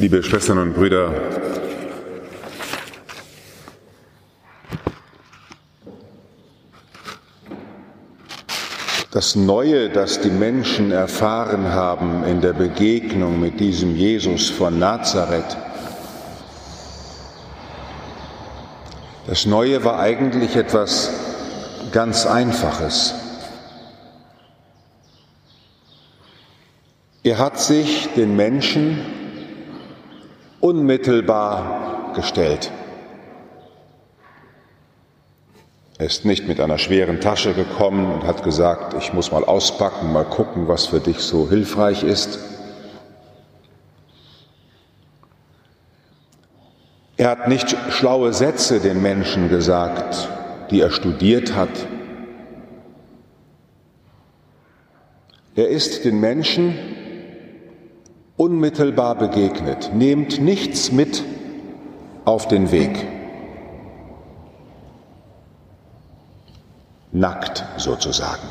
[0.00, 1.12] Liebe Schwestern und Brüder,
[9.10, 15.58] das Neue, das die Menschen erfahren haben in der Begegnung mit diesem Jesus von Nazareth,
[19.26, 21.10] das Neue war eigentlich etwas
[21.92, 23.14] ganz Einfaches.
[27.22, 29.19] Er hat sich den Menschen
[30.60, 32.70] unmittelbar gestellt.
[35.98, 40.12] Er ist nicht mit einer schweren Tasche gekommen und hat gesagt, ich muss mal auspacken,
[40.12, 42.38] mal gucken, was für dich so hilfreich ist.
[47.18, 50.30] Er hat nicht schlaue Sätze den Menschen gesagt,
[50.70, 51.68] die er studiert hat.
[55.54, 56.78] Er ist den Menschen
[58.40, 59.92] unmittelbar begegnet.
[59.92, 61.22] Nehmt nichts mit
[62.24, 63.06] auf den Weg.
[67.12, 68.48] Nackt sozusagen.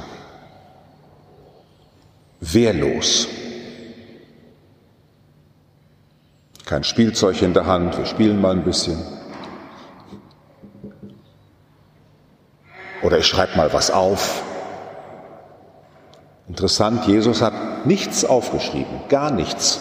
[2.40, 3.28] Wehrlos.
[6.66, 9.02] Kein Spielzeug in der Hand, wir spielen mal ein bisschen.
[13.02, 14.44] Oder ich schreibe mal was auf.
[16.50, 19.80] Interessant, Jesus hat nichts aufgeschrieben, gar nichts.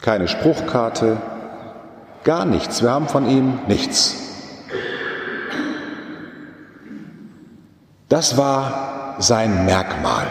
[0.00, 1.16] Keine Spruchkarte,
[2.22, 2.80] gar nichts.
[2.80, 4.14] Wir haben von ihm nichts.
[8.08, 10.28] Das war sein Merkmal.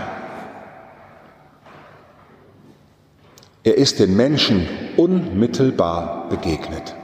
[3.63, 6.95] Er ist den Menschen unmittelbar begegnet.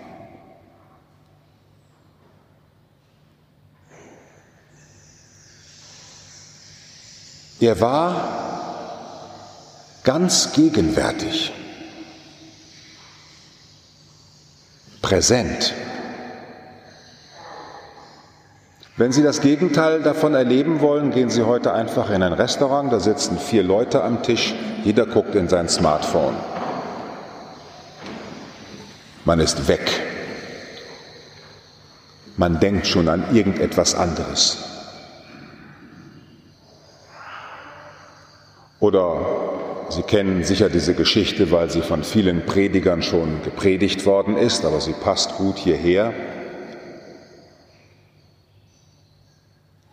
[7.62, 8.16] Er war
[10.04, 11.54] ganz gegenwärtig,
[15.04, 15.76] präsent.
[18.98, 23.00] Wenn Sie das Gegenteil davon erleben wollen, gehen Sie heute einfach in ein Restaurant, da
[23.00, 26.36] sitzen vier Leute am Tisch, jeder guckt in sein Smartphone.
[29.24, 30.02] Man ist weg.
[32.38, 34.71] Man denkt schon an irgendetwas anderes.
[38.82, 39.42] Oder
[39.92, 44.80] Sie kennen sicher diese Geschichte, weil sie von vielen Predigern schon gepredigt worden ist, aber
[44.80, 46.14] sie passt gut hierher.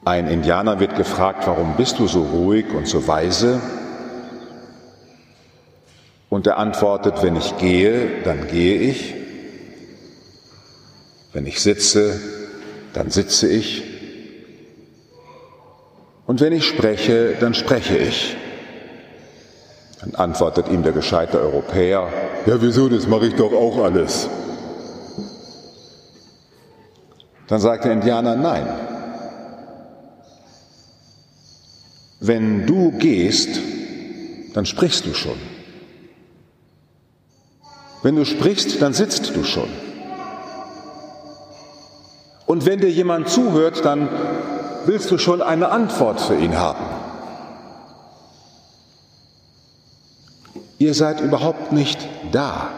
[0.05, 3.61] Ein Indianer wird gefragt, warum bist du so ruhig und so weise?
[6.31, 9.15] Und er antwortet, wenn ich gehe, dann gehe ich.
[11.33, 12.21] Wenn ich sitze,
[12.93, 13.83] dann sitze ich.
[16.25, 18.37] Und wenn ich spreche, dann spreche ich.
[20.01, 22.09] Dann antwortet ihm der gescheite Europäer,
[22.47, 24.29] ja wieso, das mache ich doch auch alles.
[27.49, 28.69] Dann sagt der Indianer, nein.
[32.21, 33.61] Wenn du gehst,
[34.55, 35.39] dann sprichst du schon.
[38.03, 39.69] Wenn du sprichst, dann sitzt du schon.
[42.47, 44.09] Und wenn dir jemand zuhört, dann
[44.87, 47.08] willst du schon eine Antwort für ihn haben.
[50.79, 51.99] Ihr seid überhaupt nicht
[52.31, 52.71] da.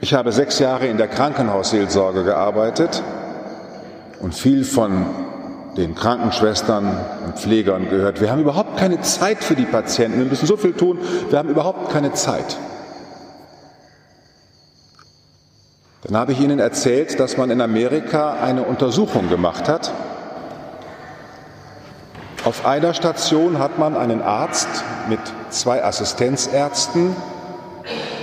[0.00, 3.02] Ich habe sechs Jahre in der Krankenhausseelsorge gearbeitet
[4.20, 5.04] und viel von
[5.76, 8.22] den Krankenschwestern und Pflegern gehört.
[8.22, 10.18] Wir haben überhaupt keine Zeit für die Patienten.
[10.20, 10.98] Wir müssen so viel tun.
[11.28, 12.56] Wir haben überhaupt keine Zeit.
[16.02, 19.92] Dann habe ich Ihnen erzählt, dass man in Amerika eine Untersuchung gemacht hat
[22.46, 24.68] auf einer Station hat man einen Arzt
[25.08, 25.18] mit
[25.50, 27.16] zwei Assistenzärzten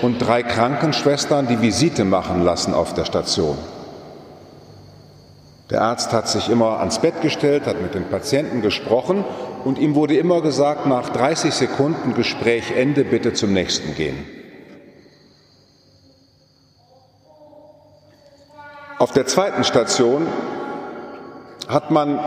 [0.01, 3.57] und drei Krankenschwestern die Visite machen lassen auf der Station.
[5.69, 9.25] Der Arzt hat sich immer ans Bett gestellt, hat mit dem Patienten gesprochen
[9.65, 14.25] und ihm wurde immer gesagt, nach 30 Sekunden Gespräch Ende, bitte zum nächsten gehen.
[18.99, 20.27] Auf der zweiten Station
[21.67, 22.19] hat man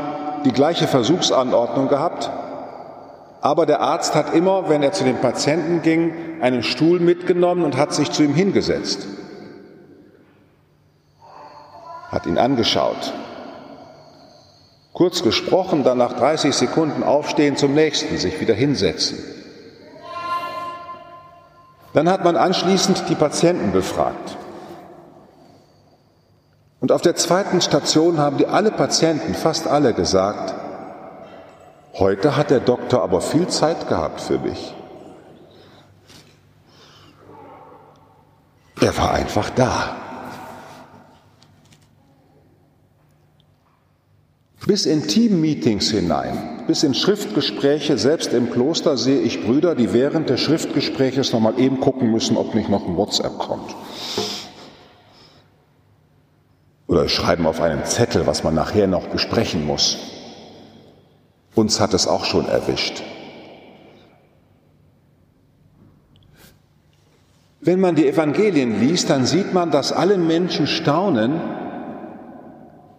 [0.47, 2.31] die gleiche Versuchsanordnung gehabt,
[3.41, 7.77] aber der Arzt hat immer, wenn er zu dem Patienten ging, einen Stuhl mitgenommen und
[7.77, 9.09] hat sich zu ihm hingesetzt,
[12.13, 13.13] hat ihn angeschaut,
[14.93, 19.19] kurz gesprochen, dann nach 30 Sekunden aufstehen zum nächsten, sich wieder hinsetzen.
[21.93, 24.37] Dann hat man anschließend die Patienten befragt.
[26.87, 30.55] Und auf der zweiten Station haben die alle Patienten, fast alle gesagt,
[31.99, 34.73] Heute hat der Doktor aber viel Zeit gehabt für mich.
[38.81, 39.97] Er war einfach da.
[44.65, 50.31] Bis in Team-Meetings hinein, bis in Schriftgespräche, selbst im Kloster sehe ich Brüder, die während
[50.31, 53.75] des Schriftgespräches nochmal eben gucken müssen, ob nicht noch ein WhatsApp kommt.
[56.97, 59.99] Oder schreiben auf einem Zettel, was man nachher noch besprechen muss.
[61.55, 63.03] Uns hat es auch schon erwischt.
[67.61, 71.39] Wenn man die Evangelien liest, dann sieht man, dass alle Menschen staunen,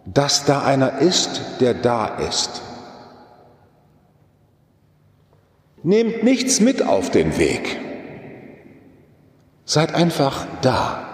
[0.04, 2.62] dass da einer ist, der da ist.
[5.82, 7.80] Nehmt nichts mit auf den Weg.
[9.64, 11.07] Seid einfach da.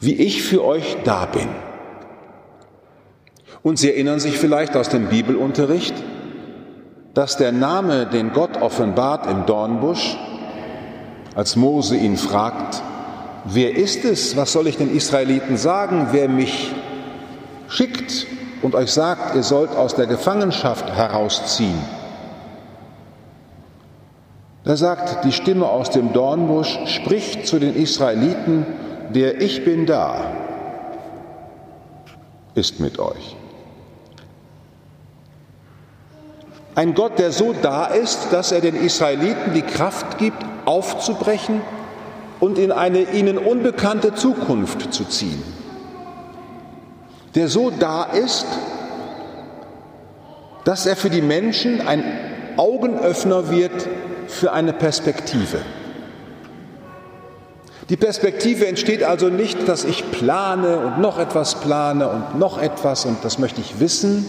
[0.00, 1.48] Wie ich für euch da bin.
[3.62, 5.94] Und Sie erinnern sich vielleicht aus dem Bibelunterricht,
[7.14, 10.16] dass der Name, den Gott offenbart im Dornbusch,
[11.34, 12.82] als Mose ihn fragt,
[13.44, 16.72] wer ist es, was soll ich den Israeliten sagen, wer mich
[17.68, 18.26] schickt
[18.62, 21.78] und euch sagt, ihr sollt aus der Gefangenschaft herausziehen.
[24.64, 28.66] Da sagt die Stimme aus dem Dornbusch, spricht zu den Israeliten,
[29.14, 30.32] der Ich bin da,
[32.54, 33.36] ist mit euch.
[36.74, 41.60] Ein Gott, der so da ist, dass er den Israeliten die Kraft gibt, aufzubrechen
[42.40, 45.42] und in eine ihnen unbekannte Zukunft zu ziehen.
[47.34, 48.46] Der so da ist,
[50.64, 52.04] dass er für die Menschen ein
[52.56, 53.88] Augenöffner wird
[54.28, 55.58] für eine Perspektive.
[57.88, 63.06] Die Perspektive entsteht also nicht, dass ich plane und noch etwas plane und noch etwas
[63.06, 64.26] und das möchte ich wissen,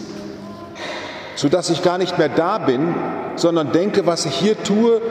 [1.34, 2.94] sodass ich gar nicht mehr da bin,
[3.36, 5.02] sondern denke, was ich hier tue,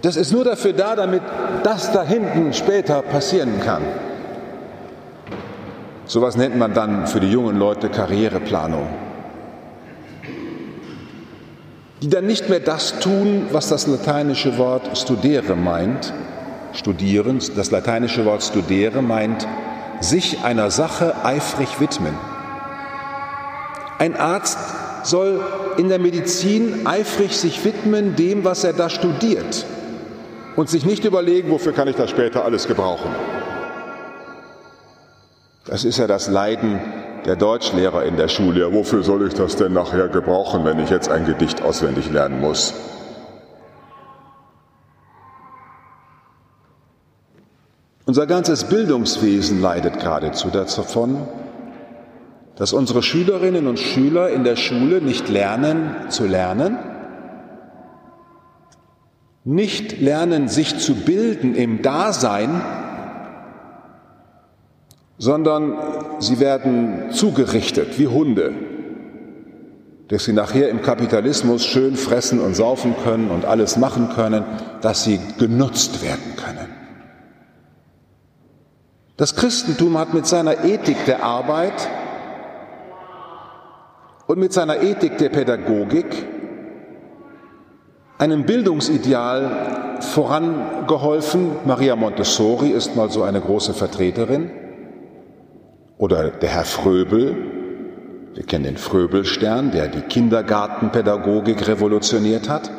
[0.00, 1.22] das ist nur dafür da, damit
[1.64, 3.82] das da hinten später passieren kann.
[6.06, 8.86] Sowas nennt man dann für die jungen Leute Karriereplanung.
[12.00, 16.14] Die dann nicht mehr das tun, was das lateinische Wort studere meint.
[16.76, 19.48] Studieren, das lateinische Wort studere meint,
[20.00, 22.14] sich einer Sache eifrig widmen.
[23.98, 24.58] Ein Arzt
[25.02, 25.40] soll
[25.78, 29.64] in der Medizin eifrig sich widmen dem, was er da studiert
[30.54, 33.10] und sich nicht überlegen, wofür kann ich das später alles gebrauchen.
[35.64, 36.78] Das ist ja das Leiden
[37.24, 38.60] der Deutschlehrer in der Schule.
[38.60, 42.40] Ja, wofür soll ich das denn nachher gebrauchen, wenn ich jetzt ein Gedicht auswendig lernen
[42.40, 42.74] muss?
[48.06, 51.26] Unser ganzes Bildungswesen leidet geradezu davon,
[52.54, 56.78] dass unsere Schülerinnen und Schüler in der Schule nicht lernen zu lernen,
[59.42, 62.60] nicht lernen, sich zu bilden im Dasein,
[65.18, 65.74] sondern
[66.20, 68.52] sie werden zugerichtet wie Hunde,
[70.06, 74.44] dass sie nachher im Kapitalismus schön fressen und saufen können und alles machen können,
[74.80, 76.85] dass sie genutzt werden können.
[79.16, 81.88] Das Christentum hat mit seiner Ethik der Arbeit
[84.26, 86.26] und mit seiner Ethik der Pädagogik
[88.18, 91.52] einem Bildungsideal vorangeholfen.
[91.64, 94.50] Maria Montessori ist mal so eine große Vertreterin.
[95.96, 97.36] Oder der Herr Fröbel,
[98.34, 102.70] wir kennen den Fröbelstern, der die Kindergartenpädagogik revolutioniert hat.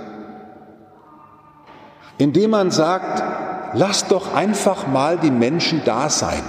[2.20, 6.44] Indem man sagt, lasst doch einfach mal die Menschen da sein.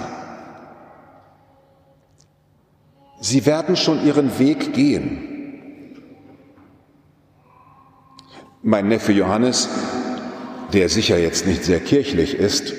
[3.21, 5.95] Sie werden schon ihren Weg gehen.
[8.63, 9.69] Mein Neffe Johannes,
[10.73, 12.75] der sicher jetzt nicht sehr kirchlich ist,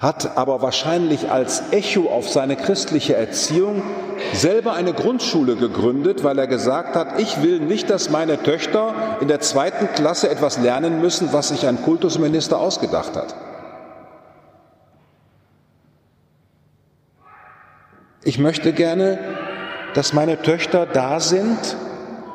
[0.00, 3.82] hat aber wahrscheinlich als Echo auf seine christliche Erziehung
[4.32, 9.28] selber eine Grundschule gegründet, weil er gesagt hat, ich will nicht, dass meine Töchter in
[9.28, 13.34] der zweiten Klasse etwas lernen müssen, was sich ein Kultusminister ausgedacht hat.
[18.24, 19.18] Ich möchte gerne,
[19.92, 21.76] dass meine Töchter da sind,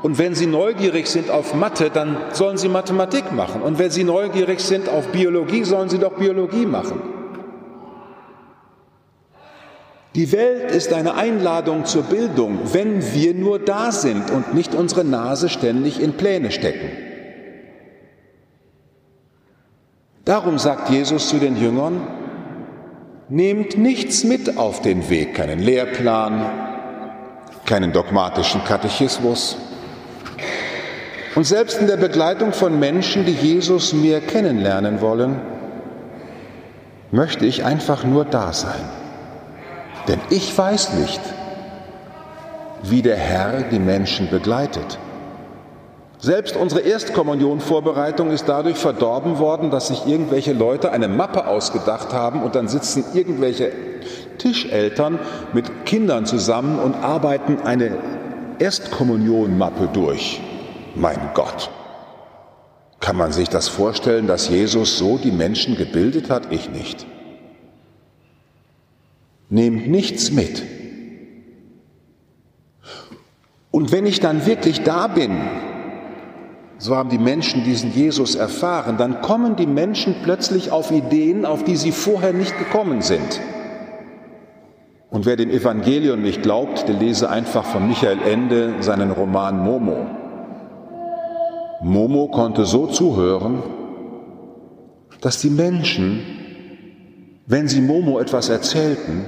[0.04, 3.64] und wenn Sie neugierig sind auf Mathe, dann sollen Sie Mathematik machen.
[3.64, 7.15] Und wenn Sie neugierig sind auf Biologie, sollen Sie doch Biologie machen.
[10.16, 15.04] Die Welt ist eine Einladung zur Bildung, wenn wir nur da sind und nicht unsere
[15.04, 16.90] Nase ständig in Pläne stecken.
[20.24, 22.08] Darum sagt Jesus zu den Jüngern,
[23.28, 26.50] nehmt nichts mit auf den Weg, keinen Lehrplan,
[27.66, 29.58] keinen dogmatischen Katechismus.
[31.36, 35.42] Und selbst in der Begleitung von Menschen, die Jesus mehr kennenlernen wollen,
[37.12, 39.05] möchte ich einfach nur da sein.
[40.08, 41.22] Denn ich weiß nicht,
[42.84, 45.00] wie der Herr die Menschen begleitet.
[46.20, 52.42] Selbst unsere Erstkommunionvorbereitung ist dadurch verdorben worden, dass sich irgendwelche Leute eine Mappe ausgedacht haben
[52.42, 53.72] und dann sitzen irgendwelche
[54.38, 55.20] Tischeltern
[55.54, 57.98] mit Kindern zusammen und arbeiten eine
[58.60, 60.42] Erstkommunionmappe durch.
[60.96, 61.70] Mein Gott.
[63.00, 66.52] Kann man sich das vorstellen, dass Jesus so die Menschen gebildet hat?
[66.52, 67.06] Ich nicht.
[69.50, 70.64] Nehmt nichts mit.
[73.72, 75.32] Und wenn ich dann wirklich da bin,
[76.78, 81.64] so haben die Menschen diesen Jesus erfahren, dann kommen die Menschen plötzlich auf Ideen, auf
[81.64, 83.42] die sie vorher nicht gekommen sind.
[85.10, 90.06] Und wer dem Evangelium nicht glaubt, der lese einfach von Michael Ende seinen Roman Momo.
[91.82, 93.64] Momo konnte so zuhören,
[95.22, 96.22] dass die Menschen,
[97.46, 99.25] wenn sie Momo etwas erzählten,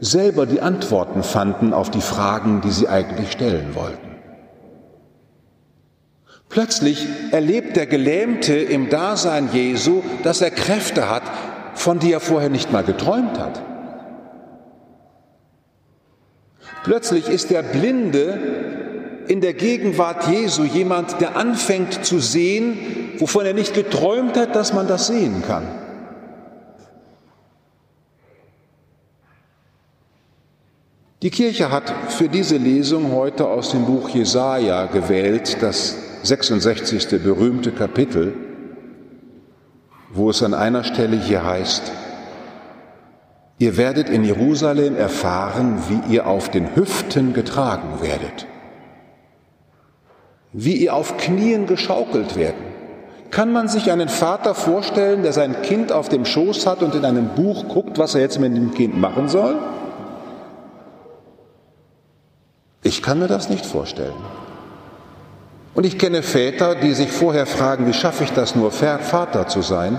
[0.00, 4.10] selber die Antworten fanden auf die Fragen, die sie eigentlich stellen wollten.
[6.48, 11.22] Plötzlich erlebt der Gelähmte im Dasein Jesu, dass er Kräfte hat,
[11.74, 13.62] von die er vorher nicht mal geträumt hat.
[16.82, 18.38] Plötzlich ist der Blinde
[19.28, 22.78] in der Gegenwart Jesu jemand, der anfängt zu sehen,
[23.18, 25.79] wovon er nicht geträumt hat, dass man das sehen kann.
[31.22, 37.22] Die Kirche hat für diese Lesung heute aus dem Buch Jesaja gewählt, das 66.
[37.22, 38.32] berühmte Kapitel,
[40.14, 41.92] wo es an einer Stelle hier heißt,
[43.58, 48.46] ihr werdet in Jerusalem erfahren, wie ihr auf den Hüften getragen werdet,
[50.54, 52.64] wie ihr auf Knien geschaukelt werden.
[53.30, 57.04] Kann man sich einen Vater vorstellen, der sein Kind auf dem Schoß hat und in
[57.04, 59.56] einem Buch guckt, was er jetzt mit dem Kind machen soll?
[62.90, 64.20] Ich kann mir das nicht vorstellen.
[65.74, 69.62] Und ich kenne Väter, die sich vorher fragen, wie schaffe ich das nur, Vater zu
[69.62, 69.96] sein?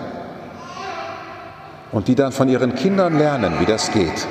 [1.93, 4.27] Und die dann von ihren Kindern lernen, wie das geht.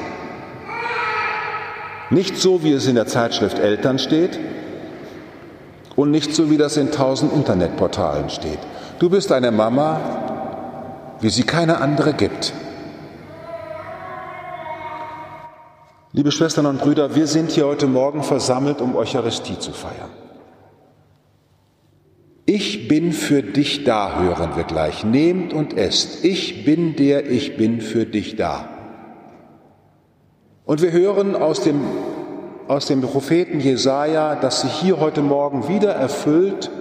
[2.11, 4.39] Nicht so, wie es in der Zeitschrift Eltern steht
[5.97, 8.59] und nicht so, wie das in tausend Internetportalen steht.
[8.99, 10.01] Du bist eine Mama,
[11.23, 12.53] wie sie keine andere gibt.
[16.13, 20.11] Liebe Schwestern und Brüder, wir sind hier heute Morgen versammelt, um Eucharistie zu feiern.
[22.47, 25.05] Ich bin für dich da, hören wir gleich.
[25.05, 26.25] Nehmt und esst.
[26.25, 28.69] Ich bin der, ich bin für dich da.
[30.65, 31.81] Und wir hören aus dem,
[32.67, 36.73] aus dem Propheten Jesaja, dass sich hier heute Morgen wieder erfüllt,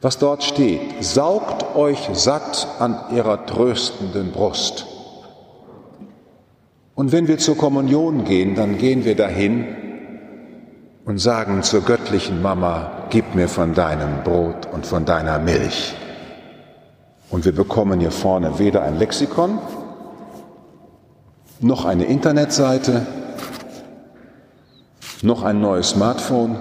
[0.00, 0.80] was dort steht.
[1.00, 4.86] Saugt euch satt an ihrer tröstenden Brust.
[7.00, 9.64] Und wenn wir zur Kommunion gehen, dann gehen wir dahin
[11.06, 15.94] und sagen zur göttlichen Mama, gib mir von deinem Brot und von deiner Milch.
[17.30, 19.58] Und wir bekommen hier vorne weder ein Lexikon,
[21.60, 23.06] noch eine Internetseite,
[25.22, 26.58] noch ein neues Smartphone.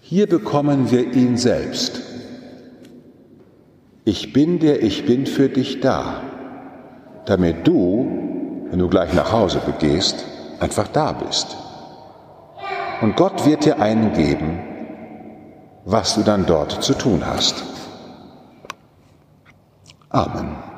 [0.00, 2.00] Hier bekommen wir ihn selbst.
[4.06, 6.22] Ich bin der Ich bin für dich da,
[7.26, 8.28] damit du,
[8.70, 10.24] wenn du gleich nach Hause begehst,
[10.60, 11.56] einfach da bist.
[13.00, 14.60] Und Gott wird dir eingeben,
[15.84, 17.64] was du dann dort zu tun hast.
[20.10, 20.69] Amen.